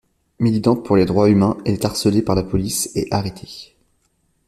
Militante 0.39 0.81
pour 0.83 0.95
les 0.95 1.05
droits 1.05 1.29
humains, 1.29 1.59
elle 1.63 1.73
est 1.75 1.85
harcelée 1.85 2.23
par 2.23 2.33
la 2.33 2.41
police 2.41 2.89
et 2.95 3.07
arrêtée. 3.11 3.67